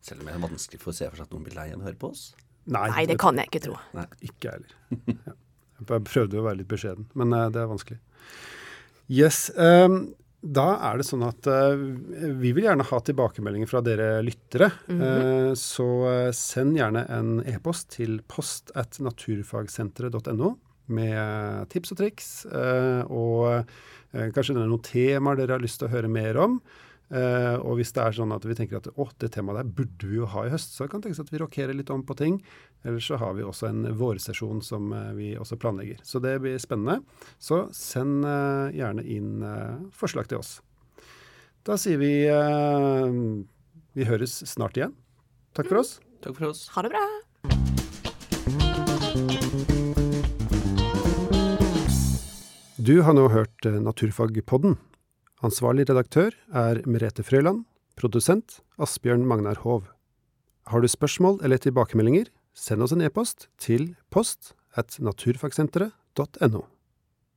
Selv 0.05 0.21
om 0.21 0.29
det 0.29 0.35
er 0.35 0.43
vanskelig 0.43 0.81
for 0.83 0.91
å 0.93 0.97
se 0.97 1.07
for 1.09 1.17
seg 1.17 1.29
at 1.29 1.33
noen 1.33 1.47
blir 1.47 1.57
lei 1.57 1.69
av 1.71 1.79
å 1.79 1.87
høre 1.87 1.97
på 1.97 2.11
oss. 2.11 2.27
Nei, 2.65 2.89
Nei, 2.89 3.05
det 3.09 3.17
kan 3.21 3.37
jeg 3.37 3.51
ikke 3.51 3.63
tro. 3.67 3.79
Nei, 3.93 4.05
ikke 4.25 4.49
jeg 4.49 4.53
heller. 4.57 4.77
Ja. 5.13 5.39
Jeg 5.75 6.05
prøvde 6.07 6.39
å 6.39 6.45
være 6.45 6.61
litt 6.61 6.69
beskjeden, 6.71 7.09
men 7.19 7.33
uh, 7.35 7.49
det 7.51 7.59
er 7.61 7.67
vanskelig. 7.67 7.97
Yes. 9.11 9.49
Um, 9.59 10.13
da 10.39 10.69
er 10.87 11.01
det 11.01 11.07
sånn 11.07 11.25
at 11.27 11.49
uh, 11.51 11.75
vi 12.39 12.53
vil 12.55 12.65
gjerne 12.65 12.85
ha 12.87 12.99
tilbakemeldinger 13.05 13.69
fra 13.69 13.81
dere 13.85 14.07
lyttere. 14.25 14.71
Mm 14.87 15.01
-hmm. 15.01 15.49
uh, 15.49 15.53
så 15.59 15.89
send 16.33 16.77
gjerne 16.79 17.05
en 17.09 17.43
e-post 17.45 17.89
til 17.97 18.21
post 18.27 18.71
at 18.73 18.99
naturfagsenteret.no 18.99 20.55
med 20.87 21.69
tips 21.69 21.91
og 21.91 21.97
triks, 21.97 22.45
og 23.09 23.65
kanskje 24.13 24.53
det 24.53 24.61
er 24.61 24.67
noen 24.69 24.83
temaer 24.85 25.35
dere 25.35 25.55
har 25.57 25.63
lyst 25.63 25.79
til 25.81 25.87
å 25.87 25.95
høre 25.95 26.07
mer 26.07 26.37
om. 26.37 26.61
Uh, 27.13 27.61
og 27.61 27.77
hvis 27.77 27.91
det 27.93 28.01
er 28.01 28.15
sånn 28.17 28.33
at 28.33 28.45
vi 28.49 28.55
tenker 28.57 28.79
at 28.79 28.87
å, 28.89 29.05
det 29.21 29.29
temaet 29.35 29.59
der 29.59 29.73
burde 29.77 30.09
vi 30.09 30.17
jo 30.17 30.29
ha 30.31 30.45
i 30.47 30.51
høst, 30.53 30.73
så 30.73 30.87
kan 30.89 31.01
det 31.01 31.11
tenkes 31.11 31.21
at 31.21 31.33
vi 31.33 31.41
rokerer 31.41 31.77
litt 31.77 31.91
om 31.93 32.01
på 32.05 32.17
ting. 32.17 32.39
Eller 32.85 33.03
så 33.03 33.19
har 33.21 33.35
vi 33.37 33.45
også 33.45 33.69
en 33.69 33.85
vårsesjon 33.99 34.63
som 34.65 34.89
uh, 34.95 35.13
vi 35.17 35.33
også 35.37 35.59
planlegger. 35.61 36.01
Så 36.05 36.21
det 36.23 36.37
blir 36.41 36.57
spennende. 36.61 37.01
Så 37.37 37.67
send 37.77 38.25
uh, 38.25 38.73
gjerne 38.73 39.05
inn 39.05 39.45
forslag 39.93 40.31
til 40.31 40.41
oss. 40.41 40.57
Da 41.65 41.77
sier 41.81 41.97
vi 41.97 42.11
vi 43.95 44.05
høres 44.05 44.37
snart 44.45 44.77
igjen. 44.77 44.93
Takk 45.57 45.71
for 45.71 45.81
oss. 45.81 45.95
Takk 46.21 46.35
for 46.37 46.51
oss. 46.51 46.67
Ha 46.75 46.83
det 46.85 46.91
bra. 46.93 47.05
Du 52.85 52.99
har 53.01 53.15
nå 53.17 53.29
hørt 53.33 53.65
Naturfagpodden. 53.65 54.75
Ansvarlig 55.43 55.89
redaktør 55.89 56.31
er 56.55 56.79
Merete 56.87 57.23
Frøyland. 57.23 57.65
Produsent 57.99 58.61
Asbjørn 58.79 59.25
Magnar 59.27 59.59
Hov. 59.63 59.87
Har 60.67 60.79
du 60.79 60.87
spørsmål 60.87 61.41
eller 61.43 61.59
tilbakemeldinger, 61.59 62.31
send 62.55 62.83
oss 62.83 62.95
en 62.95 63.03
e-post 63.03 63.49
til 63.59 63.93
post 64.11 64.53
at 64.75 64.95
naturfagsenteret.no. 64.99 66.63